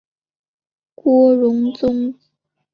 [0.95, 2.15] 郭荣宗。